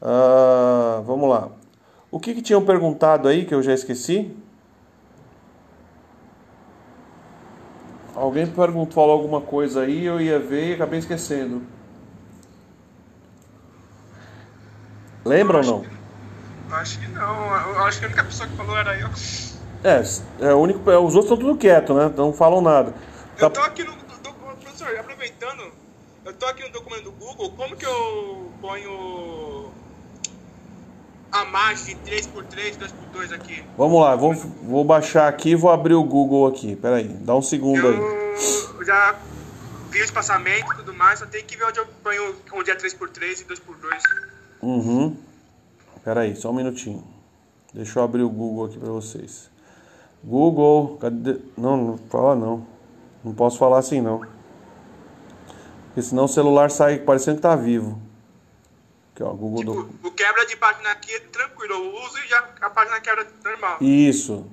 [0.00, 1.48] Uh, vamos lá.
[2.10, 4.34] O que, que tinham perguntado aí que eu já esqueci?
[8.16, 11.62] Alguém perguntou, falou alguma coisa aí, eu ia ver e acabei esquecendo.
[15.22, 15.86] Lembra ou não?
[16.70, 17.54] Acho que não.
[17.74, 19.08] Eu acho que a única pessoa que falou era eu.
[19.84, 20.02] É,
[20.48, 22.10] é o único, é, os outros estão tudo quieto, né?
[22.16, 22.92] Não falam nada.
[23.36, 23.46] Tá...
[23.46, 23.92] Eu tô aqui no.
[23.92, 25.70] Do, professor, aproveitando,
[26.24, 29.70] eu tô aqui no documento do Google, como que eu ponho.
[31.30, 33.64] A margem de 3x3, 2x2 aqui.
[33.76, 36.76] Vamos lá, vou, vou baixar aqui e vou abrir o Google aqui.
[36.76, 37.96] Pera aí, dá um segundo aí.
[37.96, 39.16] Eu já
[39.90, 42.76] vi o espaçamento e tudo mais, só tem que ver onde eu ponho onde é
[42.76, 44.00] 3x3 e 2x2.
[44.62, 45.16] Uhum.
[46.04, 47.04] Pera aí, só um minutinho.
[47.74, 49.50] Deixa eu abrir o Google aqui pra vocês.
[50.24, 51.38] Google, cadê?
[51.56, 52.66] Não, não fala não.
[53.22, 54.20] Não posso falar assim não.
[55.86, 58.00] Porque senão o celular sai parecendo que tá vivo.
[59.14, 60.08] Aqui, ó, Google Tipo, do...
[60.08, 63.78] o quebra de página aqui tranquilo, eu uso e já a página quebra normal.
[63.80, 64.46] Isso.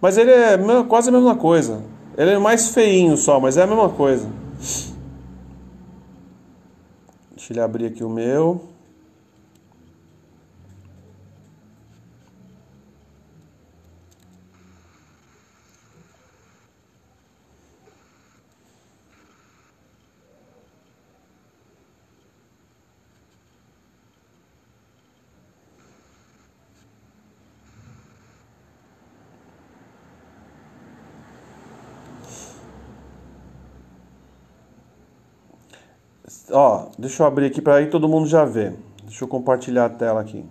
[0.00, 0.56] Mas ele é
[0.88, 1.84] quase a mesma coisa.
[2.16, 4.30] Ele é mais feinho só, mas é a mesma coisa.
[7.34, 8.68] Deixa ele abrir aqui o meu.
[36.58, 38.74] Ó, deixa eu abrir aqui para aí todo mundo já ver.
[39.04, 40.42] Deixa eu compartilhar a tela aqui.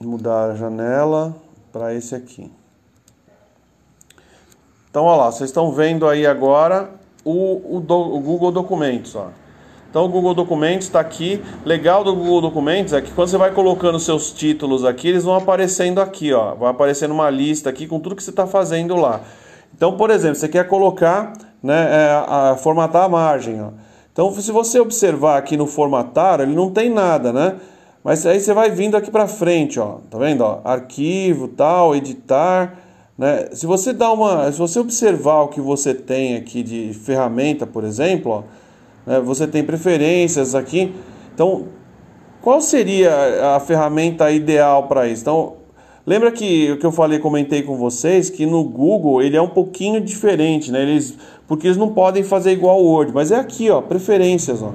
[0.00, 1.36] Mudar a janela
[1.72, 2.50] para esse aqui.
[4.90, 6.90] Então, ó lá, vocês estão vendo aí agora
[7.24, 9.28] o, o, do- o Google Documentos, ó.
[9.88, 11.40] Então, o Google Documentos está aqui.
[11.64, 15.36] Legal do Google Documentos é que quando você vai colocando seus títulos aqui, eles vão
[15.36, 16.56] aparecendo aqui, ó.
[16.56, 19.20] Vai aparecendo uma lista aqui com tudo que você está fazendo lá.
[19.72, 23.70] Então, por exemplo, você quer colocar, né, é, a, formatar a margem, ó.
[24.18, 27.54] Então, se você observar aqui no formatar, ele não tem nada, né?
[28.02, 29.98] Mas aí você vai vindo aqui para frente, ó.
[30.10, 30.58] Tá vendo, ó?
[30.64, 32.80] Arquivo, tal, editar,
[33.16, 33.46] né?
[33.52, 37.84] Se você dá uma, se você observar o que você tem aqui de ferramenta, por
[37.84, 38.42] exemplo, ó,
[39.08, 39.20] né?
[39.20, 40.92] Você tem preferências aqui.
[41.32, 41.66] Então,
[42.42, 45.22] qual seria a ferramenta ideal para isso?
[45.22, 45.52] Então,
[46.04, 49.50] lembra que o que eu falei, comentei com vocês, que no Google ele é um
[49.50, 50.82] pouquinho diferente, né?
[50.82, 51.16] Eles,
[51.48, 54.72] porque eles não podem fazer igual o Word, mas é aqui, ó, preferências, ó.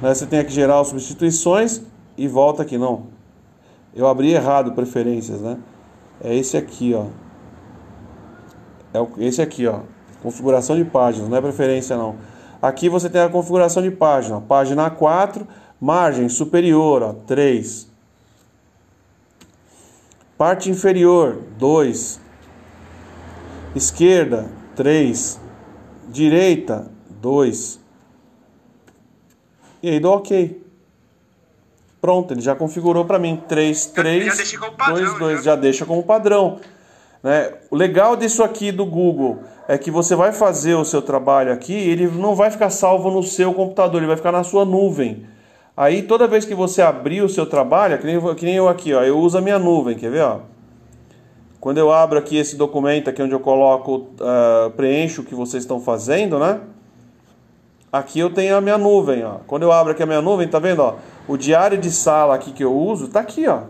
[0.00, 1.82] Né, Você tem aqui geral substituições
[2.16, 3.06] e volta aqui, não.
[3.94, 5.58] Eu abri errado preferências, né?
[6.24, 7.06] É esse aqui, ó.
[8.94, 9.80] É esse aqui, ó.
[10.22, 12.16] Configuração de páginas, não é preferência não.
[12.60, 14.40] Aqui você tem a configuração de página.
[14.40, 15.46] Página 4,
[15.78, 17.90] margem superior, ó, 3.
[20.38, 22.20] Parte inferior, 2.
[23.74, 25.40] Esquerda, 3.
[26.08, 27.80] Direita, 2.
[29.82, 30.60] E aí dou OK.
[32.00, 35.54] Pronto, ele já configurou para mim 3, 3, já deixei como padrão, 2, 2, já.
[35.56, 36.58] deixa como padrão.
[37.22, 37.52] Né?
[37.70, 41.72] O legal disso aqui do Google é que você vai fazer o seu trabalho aqui,
[41.72, 45.24] ele não vai ficar salvo no seu computador, ele vai ficar na sua nuvem.
[45.76, 48.68] Aí toda vez que você abrir o seu trabalho, que nem, eu- que nem eu
[48.68, 50.22] aqui, ó, eu uso a minha nuvem, quer ver?
[50.22, 50.40] Ó?
[51.62, 55.62] Quando eu abro aqui esse documento aqui onde eu coloco, ah, preencho o que vocês
[55.62, 56.58] estão fazendo, né?
[57.92, 59.36] Aqui eu tenho a minha nuvem, ó.
[59.46, 60.96] Quando eu abro aqui a minha nuvem, tá vendo, ó?
[61.28, 63.60] O diário de sala aqui que eu uso, tá aqui, ó.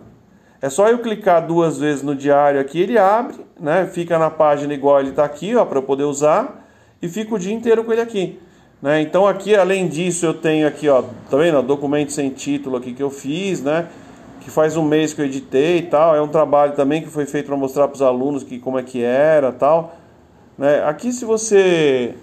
[0.62, 3.86] É só eu clicar duas vezes no diário aqui, ele abre, né?
[3.92, 6.66] Fica na página igual ele tá aqui, ó, para eu poder usar
[7.02, 8.40] e fico o dia inteiro com ele aqui,
[8.80, 9.02] né?
[9.02, 11.58] Então aqui, além disso, eu tenho aqui, ó, tá vendo?
[11.58, 13.86] ó, Documento sem título aqui que eu fiz, né?
[14.44, 16.14] Que faz um mês que eu editei e tal.
[16.14, 18.82] É um trabalho também que foi feito para mostrar para os alunos que como é
[18.82, 19.94] que era, tal,
[20.58, 20.84] né?
[20.84, 22.14] Aqui se você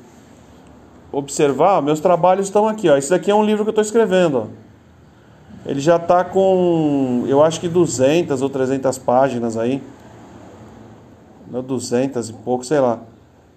[1.11, 2.97] observar, meus trabalhos estão aqui, ó.
[2.97, 4.45] Esse daqui é um livro que eu estou escrevendo, ó.
[5.65, 9.83] Ele já está com, eu acho que 200 ou 300 páginas aí.
[11.51, 12.99] Não, 200 e pouco, sei lá.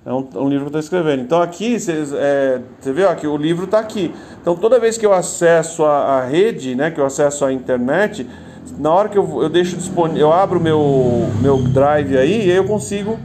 [0.05, 1.23] É um, um livro que eu estou escrevendo.
[1.23, 4.13] Então aqui, vocês, é, você vê que o livro está aqui.
[4.41, 8.29] Então toda vez que eu acesso a, a rede, né, que eu acesso a internet,
[8.79, 12.57] na hora que eu, eu deixo disponível, eu abro meu meu drive aí e aí
[12.57, 13.19] eu consigo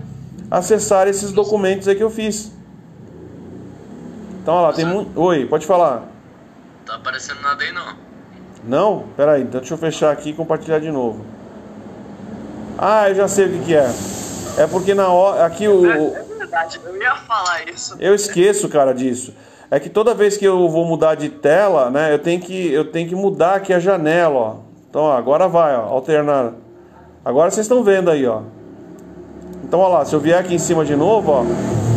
[0.50, 2.52] acessar esses documentos aí que eu fiz.
[4.42, 5.20] Então olha lá, tem muito.
[5.20, 6.04] Oi, pode falar.
[6.86, 7.96] Tá aparecendo nada aí não.
[8.64, 9.04] Não?
[9.16, 11.26] Pera aí, então deixa eu fechar aqui e compartilhar de novo.
[12.78, 13.90] Ah, eu já sei o que, que é.
[14.58, 15.46] É porque na hora.
[15.46, 15.86] Aqui o.
[15.86, 17.96] É verdade, eu ia falar isso.
[18.00, 19.34] Eu esqueço, cara, disso.
[19.70, 22.86] É que toda vez que eu vou mudar de tela, né, eu tenho que, eu
[22.86, 24.56] tenho que mudar aqui a janela, ó.
[24.90, 26.54] Então, ó, agora vai, ó, alternar.
[27.24, 28.42] Agora vocês estão vendo aí, ó.
[29.64, 31.44] Então, ó lá, se eu vier aqui em cima de novo, ó,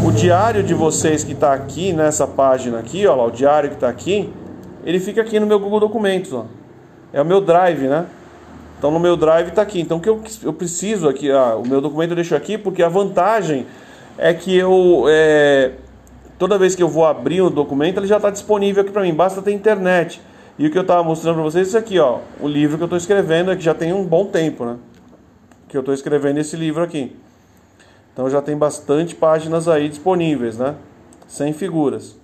[0.06, 3.76] o diário de vocês que está aqui nessa página aqui, ó lá, o diário que
[3.76, 4.32] está aqui,
[4.84, 6.46] ele fica aqui no meu Google Documentos, ó.
[7.12, 8.06] É o meu Drive, né?
[8.78, 9.80] Então no meu Drive está aqui.
[9.80, 12.82] Então o que eu, eu preciso aqui, ah, o meu documento eu deixo aqui porque
[12.82, 13.66] a vantagem
[14.16, 15.72] é que eu é,
[16.38, 19.12] toda vez que eu vou abrir o documento ele já está disponível aqui para mim.
[19.12, 20.20] Basta ter internet.
[20.60, 22.82] E o que eu estava mostrando para vocês é isso aqui, ó, o livro que
[22.82, 24.76] eu estou escrevendo, que já tem um bom tempo, né?
[25.66, 27.16] Que eu estou escrevendo esse livro aqui.
[28.12, 30.76] Então já tem bastante páginas aí disponíveis, né?
[31.26, 32.14] Sem figuras.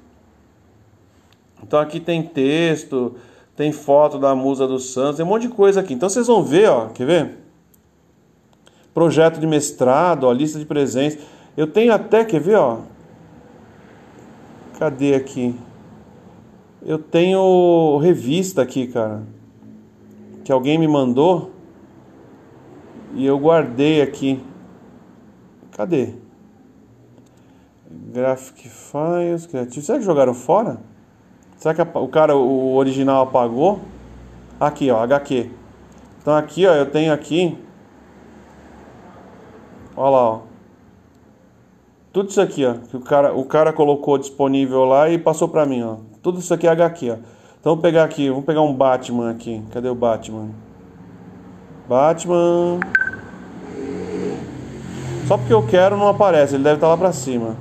[1.62, 3.14] Então aqui tem texto,
[3.56, 5.94] tem foto da musa dos santos, tem um monte de coisa aqui.
[5.94, 7.38] Então vocês vão ver, ó, quer ver?
[8.92, 11.18] Projeto de mestrado, ó, lista de presentes.
[11.56, 12.80] Eu tenho até, quer ver, ó?
[14.78, 15.58] Cadê aqui?
[16.88, 19.24] Eu tenho revista aqui, cara.
[20.44, 21.50] Que alguém me mandou.
[23.12, 24.40] E eu guardei aqui.
[25.72, 26.14] Cadê?
[27.90, 29.84] Graphic Files, Creative.
[29.84, 30.78] Será que jogaram fora?
[31.56, 33.80] Será que o cara, o original apagou?
[34.60, 35.50] Aqui, ó, HQ.
[36.22, 37.58] Então aqui, ó, eu tenho aqui.
[39.96, 40.40] Olha lá, ó.
[42.16, 45.66] Tudo isso aqui, ó, que o cara, o cara colocou disponível lá e passou pra
[45.66, 45.96] mim, ó.
[46.22, 47.16] Tudo isso aqui é HQ, ó.
[47.60, 49.62] Então vou pegar aqui, vamos pegar um Batman aqui.
[49.70, 50.48] Cadê o Batman?
[51.86, 52.80] Batman.
[55.28, 57.54] Só porque eu quero não aparece, ele deve estar lá pra cima.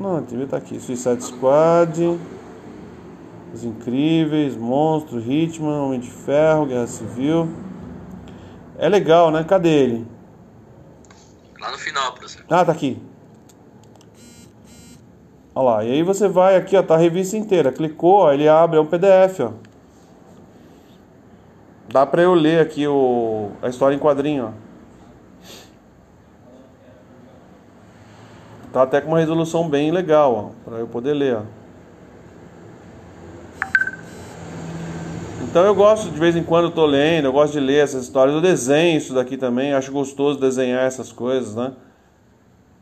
[0.00, 0.80] Não, devia estar aqui.
[0.80, 2.18] Suicide Squad.
[3.52, 7.50] Os Incríveis, Monstro, Hitman, Homem de Ferro, Guerra Civil.
[8.78, 9.44] É legal, né?
[9.44, 10.06] Cadê ele?
[11.60, 12.42] Lá no final, professor.
[12.48, 12.98] Ah, tá aqui.
[15.58, 17.72] Olha lá, e aí você vai aqui, ó, tá a revista inteira.
[17.72, 19.52] Clicou, ó, ele abre, é um PDF, ó.
[21.90, 24.66] Dá pra eu ler aqui o, a história em quadrinho, ó.
[28.70, 31.42] Tá até com uma resolução bem legal, ó, para eu poder ler, ó.
[35.40, 38.02] Então eu gosto, de vez em quando eu tô lendo, eu gosto de ler essas
[38.02, 38.34] histórias.
[38.36, 41.72] Eu desenho isso daqui também, acho gostoso desenhar essas coisas, né?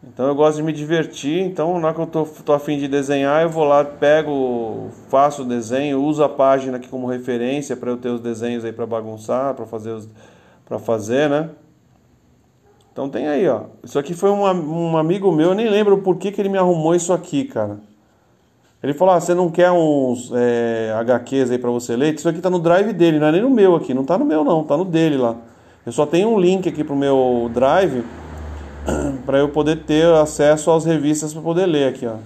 [0.07, 2.87] Então eu gosto de me divertir, então na hora que eu tô, tô afim de
[2.87, 7.91] desenhar, eu vou lá, pego, faço o desenho, uso a página aqui como referência para
[7.91, 10.09] eu ter os desenhos aí para bagunçar, para fazer os,
[10.67, 11.51] para fazer, né?
[12.93, 13.63] Então tem aí, ó.
[13.83, 16.59] Isso aqui foi um, um amigo meu, eu nem lembro por que, que ele me
[16.59, 17.79] arrumou isso aqui, cara.
[18.83, 22.15] Ele falou: ah, você não quer uns é, HQs aí pra você ler?
[22.15, 24.27] Isso aqui tá no drive dele, não é nem no meu aqui, não tá no
[24.27, 25.35] meu não, tá no dele lá.
[25.87, 28.05] Eu só tenho um link aqui pro meu drive
[29.25, 32.17] para eu poder ter acesso às revistas para poder ler aqui, ó.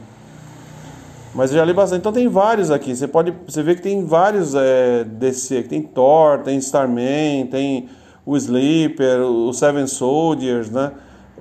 [1.34, 2.00] Mas eu já li bastante.
[2.00, 2.96] Então tem vários aqui.
[2.96, 5.62] Você pode, você vê que tem vários é, DC.
[5.64, 7.88] Tem Thor, tem Starman, tem
[8.24, 10.92] o Sleeper, o Seven Soldiers, né?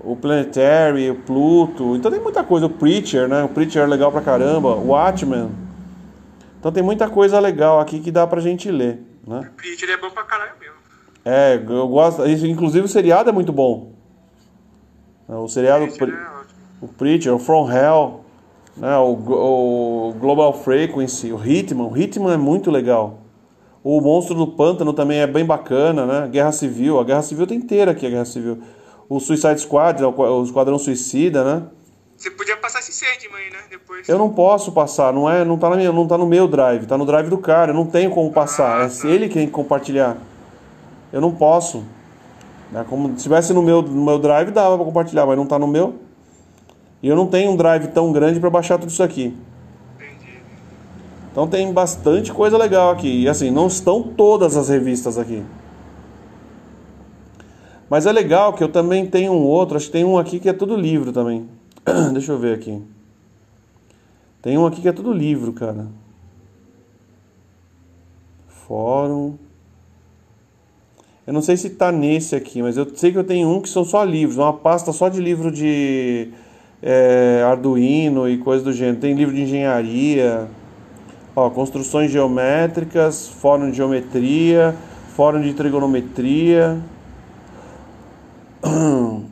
[0.04, 1.96] o Planetary, o Pluto.
[1.96, 2.66] Então tem muita coisa.
[2.66, 3.44] O Preacher, né?
[3.44, 4.70] O Preacher é legal pra caramba.
[4.70, 5.50] O Watchmen.
[6.60, 9.50] Então tem muita coisa legal aqui que dá pra gente ler, né?
[9.52, 10.76] O Preacher é bom pra caralho mesmo.
[11.24, 12.28] É, eu gosto.
[12.28, 13.97] Inclusive o seriado é muito bom.
[15.36, 15.86] O seriado.
[15.86, 18.22] O Preacher, é o, Preacher o From Hell.
[18.76, 18.98] Né?
[18.98, 21.88] O, o Global Frequency, o Hitman.
[21.88, 23.20] O Hitman é muito legal.
[23.84, 26.28] O Monstro do Pântano também é bem bacana, né?
[26.28, 27.00] Guerra Civil.
[27.00, 28.62] A Guerra Civil tem inteira aqui, a Guerra Civil
[29.10, 31.64] o Suicide Squad, o Esquadrão Suicida, né?
[32.16, 33.60] Você podia passar esse Sandman aí, né?
[33.70, 34.10] Depois.
[34.10, 36.86] Eu não posso passar, não é, não tá, na minha, não tá no meu drive,
[36.86, 39.08] tá no drive do cara, eu não tenho como passar, ah, é tá.
[39.08, 40.18] ele que tem que compartilhar.
[41.14, 41.84] Eu não posso.
[42.74, 45.58] É como se tivesse no meu, no meu drive dava para compartilhar, mas não tá
[45.58, 45.96] no meu.
[47.02, 49.36] E eu não tenho um drive tão grande para baixar tudo isso aqui.
[51.32, 53.22] Então tem bastante coisa legal aqui.
[53.24, 55.44] E assim, não estão todas as revistas aqui.
[57.90, 60.50] Mas é legal que eu também tenho um outro, acho que tem um aqui que
[60.50, 61.48] é tudo livro também.
[62.12, 62.82] Deixa eu ver aqui.
[64.42, 65.88] Tem um aqui que é tudo livro, cara.
[68.48, 69.38] Fórum.
[71.28, 73.68] Eu não sei se tá nesse aqui, mas eu sei que eu tenho um que
[73.68, 76.30] são só livros, uma pasta só de livro de
[76.82, 78.98] é, Arduino e coisas do gênero.
[79.02, 80.48] Tem livro de engenharia,
[81.36, 84.74] ó, construções geométricas, fórum de geometria,
[85.18, 86.80] fórum de trigonometria.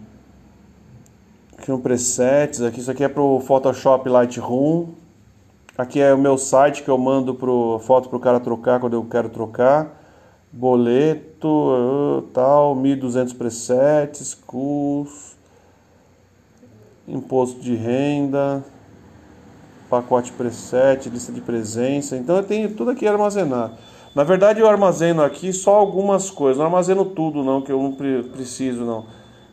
[1.58, 4.89] Aqui um presets, aqui isso aqui é pro Photoshop Lightroom.
[5.77, 9.03] Aqui é o meu site que eu mando pro foto pro cara trocar quando eu
[9.05, 10.04] quero trocar.
[10.57, 15.35] Boleto, uh, tal, 1200 presets, cus,
[17.05, 18.63] imposto de renda,
[19.89, 22.15] pacote preset, lista de presença.
[22.15, 23.73] Então eu tenho tudo aqui armazenado.
[24.15, 27.91] Na verdade eu armazeno aqui só algumas coisas, não armazeno tudo não, que eu não
[27.91, 29.07] preciso não.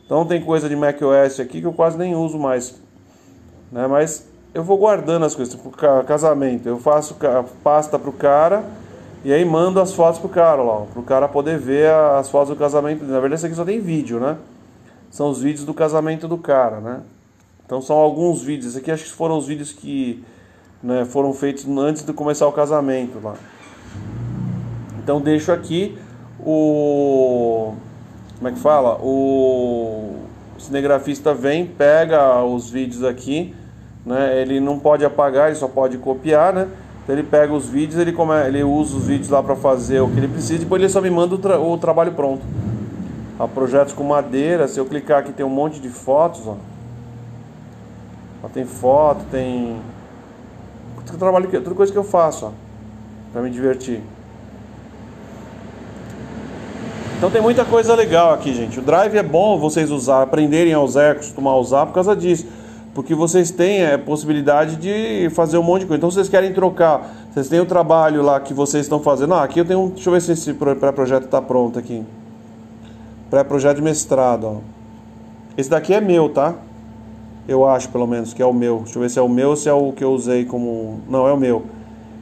[0.07, 2.81] Então tem coisa de macOS aqui que eu quase nem uso mais.
[3.73, 3.89] Né?
[3.89, 5.53] Mas eu vou guardando as coisas.
[5.53, 5.69] Tipo,
[6.07, 7.17] casamento, eu faço
[7.65, 8.63] pasta pro cara
[9.25, 12.57] e aí mando as fotos pro cara lá, pro cara poder ver as fotos do
[12.57, 13.05] casamento.
[13.05, 14.37] Na verdade, isso aqui só tem vídeo, né?
[15.11, 17.01] São os vídeos do casamento do cara, né?
[17.65, 18.69] Então são alguns vídeos.
[18.69, 20.25] Esse aqui acho que foram os vídeos que
[20.83, 23.35] né, foram feitos antes de começar o casamento lá.
[24.99, 25.97] Então deixo aqui
[26.41, 27.75] o
[28.43, 28.99] como é que fala?
[29.01, 30.17] O
[30.59, 33.55] cinegrafista vem, pega os vídeos aqui,
[34.05, 34.41] né?
[34.41, 36.69] Ele não pode apagar, ele só pode copiar, né?
[37.03, 40.09] Então ele pega os vídeos, ele, come, ele usa os vídeos lá para fazer o
[40.09, 42.43] que ele precisa, depois ele só me manda o, tra o trabalho pronto.
[43.39, 46.57] Há projetos com madeira, se eu clicar aqui tem um monte de fotos, ó.
[48.43, 49.81] ó tem foto, tem
[51.19, 52.51] trabalho, tudo coisa que eu faço, ó,
[53.33, 54.01] para me divertir.
[57.17, 58.81] Então tem muita coisa legal aqui, gente.
[58.81, 62.47] O Drive é bom vocês usar, aprenderem a usar, acostumar a usar por causa disso.
[62.95, 65.99] Porque vocês têm a possibilidade de fazer um monte de coisa.
[65.99, 69.33] Então vocês querem trocar, vocês têm o trabalho lá que vocês estão fazendo.
[69.33, 72.05] Ah, aqui eu tenho um, deixa eu ver se esse pré-projeto está pronto aqui.
[73.31, 74.57] Pré-projeto de mestrado, ó.
[75.57, 76.55] Esse daqui é meu, tá?
[77.49, 78.81] Eu acho, pelo menos, que é o meu.
[78.81, 81.01] Deixa eu ver se é o meu ou se é o que eu usei como...
[81.09, 81.63] Não, é o meu.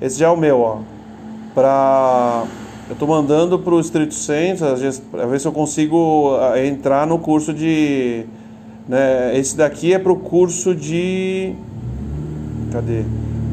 [0.00, 0.78] Esse já é o meu, ó.
[1.54, 2.44] Pra...
[2.88, 4.68] Eu estou mandando para o Street Center,
[5.11, 8.24] para ver se eu consigo ah, entrar no curso de
[8.88, 9.36] né?
[9.38, 11.54] Esse daqui é para o curso de.
[12.72, 13.04] Cadê?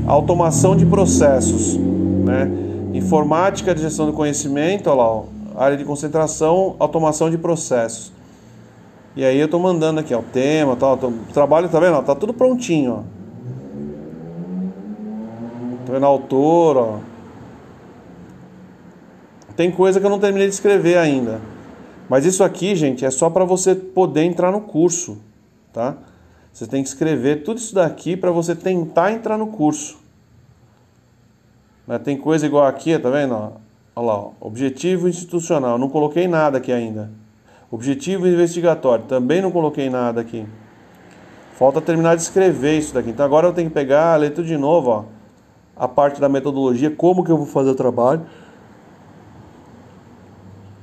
[0.05, 1.77] Automação de processos.
[1.77, 2.49] Né?
[2.93, 5.23] Informática de gestão do conhecimento, olha lá, ó,
[5.55, 8.11] área de concentração, automação de processos.
[9.15, 11.95] E aí eu estou mandando aqui, ó, o tema, tal, tô, trabalho, tá vendo?
[11.95, 13.17] Ó, tá tudo prontinho, ó.
[15.85, 16.99] Tá vendo autor, ó.
[19.55, 21.39] Tem coisa que eu não terminei de escrever ainda.
[22.10, 25.17] Mas isso aqui, gente, é só para você poder entrar no curso
[25.78, 25.96] tá?
[26.52, 30.00] Você tem que escrever tudo isso daqui para você tentar entrar no curso.
[32.04, 33.34] Tem coisa igual aqui, tá vendo?
[33.36, 33.52] Olha
[33.96, 34.32] lá, ó.
[34.41, 37.12] objetivo institucional, não coloquei nada aqui ainda.
[37.70, 40.46] Objetivo investigatório, também não coloquei nada aqui.
[41.54, 43.12] Falta terminar de escrever isso daqui.
[43.12, 45.04] Então agora eu tenho que pegar, ler tudo de novo, ó.
[45.76, 48.26] A parte da metodologia, como que eu vou fazer o trabalho.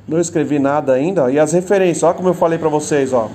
[0.07, 1.31] Não escrevi nada ainda.
[1.31, 3.31] E as referências, olha como eu falei para vocês, ó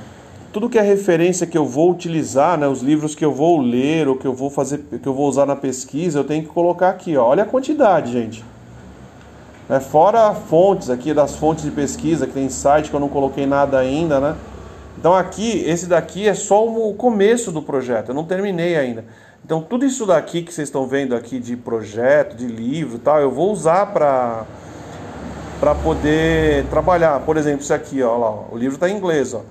[0.52, 4.08] tudo que é referência que eu vou utilizar, né, os livros que eu vou ler
[4.08, 6.90] ou que eu vou fazer, que eu vou usar na pesquisa, eu tenho que colocar
[6.90, 7.28] aqui, ó.
[7.28, 8.44] Olha a quantidade, gente.
[9.70, 13.46] É, fora fontes aqui das fontes de pesquisa, que tem site que eu não coloquei
[13.46, 14.36] nada ainda, né?
[14.98, 19.06] Então aqui, esse daqui é só o começo do projeto, eu não terminei ainda.
[19.46, 23.30] Então tudo isso daqui que vocês estão vendo aqui de projeto, de livro, tal, eu
[23.30, 24.46] vou usar para
[25.60, 27.20] para poder trabalhar.
[27.22, 29.42] Por exemplo, isso aqui, ó, lá, o livro está em inglês, ó.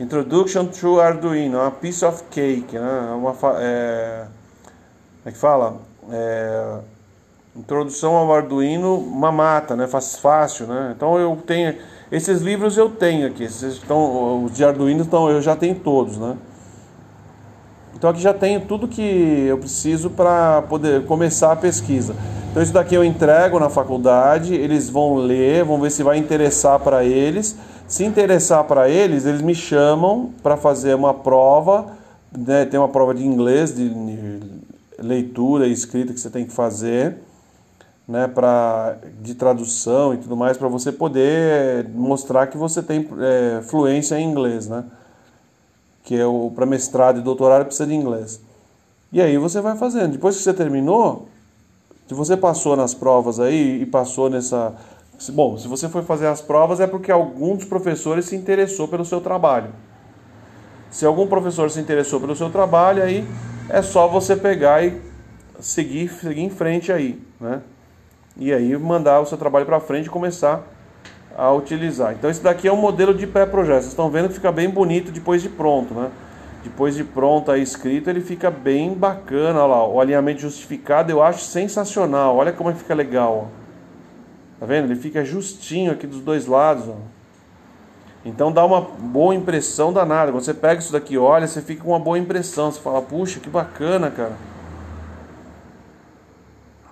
[0.00, 3.14] Introduction to Arduino, a piece of cake, né?
[3.16, 4.24] Uma, é,
[5.22, 5.76] como é que fala?
[6.10, 6.78] É,
[7.56, 9.86] introdução ao Arduino, mamata, né?
[9.88, 10.92] Faz fácil, né?
[10.96, 11.74] Então eu tenho
[12.10, 16.16] esses livros eu tenho aqui, esses estão os de Arduino estão eu já tenho todos,
[16.16, 16.36] né?
[17.98, 19.02] Então aqui já tenho tudo que
[19.48, 22.14] eu preciso para poder começar a pesquisa.
[22.50, 26.78] Então isso daqui eu entrego na faculdade, eles vão ler, vão ver se vai interessar
[26.78, 27.56] para eles
[27.88, 31.86] se interessar para eles, eles me chamam para fazer uma prova,
[32.30, 32.66] né?
[32.66, 33.90] tem uma prova de inglês, de,
[35.00, 37.16] leitura e escrita que você tem que fazer,
[38.06, 38.26] né?
[38.26, 44.18] Pra, de tradução e tudo mais, para você poder mostrar que você tem é, fluência
[44.18, 44.84] em inglês, né?
[46.08, 48.40] Que é o para mestrado e doutorado precisa de inglês.
[49.12, 50.12] E aí você vai fazendo.
[50.12, 51.28] Depois que você terminou,
[52.06, 54.74] se você passou nas provas aí e passou nessa
[55.32, 59.04] Bom, se você for fazer as provas é porque algum dos professores se interessou pelo
[59.04, 59.70] seu trabalho.
[60.90, 63.26] Se algum professor se interessou pelo seu trabalho, aí
[63.68, 64.98] é só você pegar e
[65.60, 67.60] seguir, seguir em frente aí, né?
[68.34, 70.64] E aí mandar o seu trabalho para frente e começar
[71.38, 72.12] a utilizar.
[72.12, 73.82] Então esse daqui é um modelo de pré-projeto.
[73.82, 76.10] Vocês estão vendo que fica bem bonito depois de pronto, né?
[76.64, 81.22] Depois de pronto aí escrito, ele fica bem bacana, olha lá, o alinhamento justificado eu
[81.22, 82.36] acho sensacional.
[82.36, 83.58] Olha como que fica legal, ó.
[84.58, 84.86] Tá vendo?
[84.86, 86.88] Ele fica justinho aqui dos dois lados.
[86.88, 86.96] Ó.
[88.24, 90.32] Então dá uma boa impressão danada.
[90.32, 92.72] Quando você pega isso daqui, olha, você fica com uma boa impressão.
[92.72, 94.32] Você fala, puxa, que bacana, cara.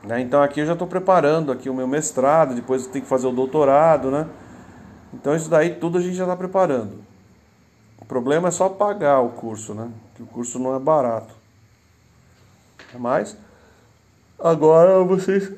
[0.06, 0.20] Né?
[0.20, 3.26] Então aqui eu já estou preparando aqui o meu mestrado, depois eu tenho que fazer
[3.26, 4.28] o doutorado, né?
[5.12, 7.04] Então isso daí tudo a gente já está preparando.
[7.98, 9.90] O problema é só pagar o curso, né?
[10.14, 11.34] Que o curso não é barato.
[12.94, 13.36] Mas
[14.38, 15.52] agora vocês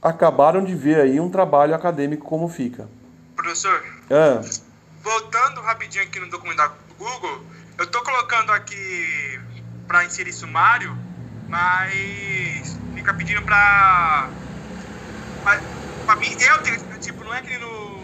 [0.00, 2.88] acabaram de ver aí um trabalho acadêmico como fica.
[3.36, 4.40] Professor, é.
[5.02, 7.44] voltando rapidinho aqui no documento do Google,
[7.76, 9.38] eu estou colocando aqui
[9.86, 10.96] para inserir sumário,
[11.54, 14.28] mas fica pedindo para
[16.04, 17.94] para mim eu tipo não é que no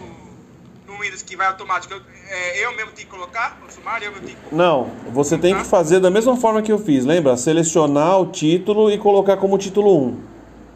[0.87, 4.11] no Windows que vai automático, eu, é, eu mesmo tenho que colocar o sumário, eu
[4.11, 7.35] mesmo tenho que Não, você tem que fazer da mesma forma que eu fiz, lembra?
[7.35, 10.19] Selecionar o título e colocar como título 1.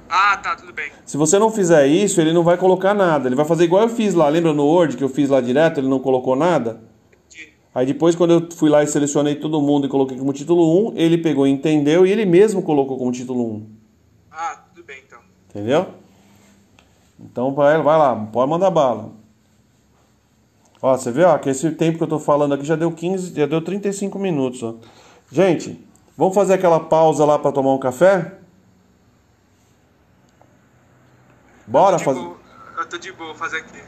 [0.09, 0.91] Ah, tá, tudo bem.
[1.05, 3.27] Se você não fizer isso, ele não vai colocar nada.
[3.27, 4.29] Ele vai fazer igual eu fiz lá.
[4.29, 5.79] Lembra no Word que eu fiz lá direto?
[5.79, 6.79] Ele não colocou nada?
[7.75, 10.93] Aí depois, quando eu fui lá e selecionei todo mundo e coloquei como título 1,
[10.95, 13.69] ele pegou e entendeu e ele mesmo colocou como título 1.
[14.31, 15.19] Ah, tudo bem então.
[15.49, 15.87] Entendeu?
[17.19, 19.11] Então vai, lá, pode mandar bala.
[20.81, 23.35] Ó, você vê, ó, que esse tempo que eu tô falando aqui já deu 15,
[23.35, 24.75] já deu 35 minutos, ó.
[25.29, 25.77] Gente,
[26.17, 28.35] vamos fazer aquela pausa lá para tomar um café?
[31.67, 32.21] Bora fazer.
[32.21, 32.37] boa.
[32.77, 33.81] Eu tô de boa vou fazer aqui.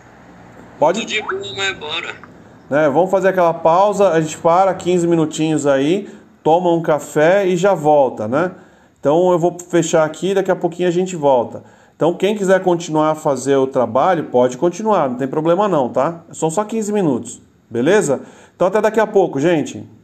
[0.77, 2.36] Pode, Tô de boa, mas bora.
[2.69, 2.89] Né?
[2.89, 6.09] Vamos fazer aquela pausa, a gente para 15 minutinhos aí,
[6.43, 8.51] toma um café e já volta, né?
[8.99, 11.63] Então eu vou fechar aqui, daqui a pouquinho a gente volta.
[11.95, 16.23] Então quem quiser continuar a fazer o trabalho, pode continuar, não tem problema não, tá?
[16.31, 18.21] São só 15 minutos, beleza?
[18.55, 19.96] Então até daqui a pouco, gente.